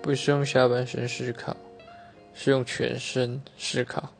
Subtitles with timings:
[0.00, 1.56] 不是用下半身思考
[2.34, 4.12] 是用全身思考。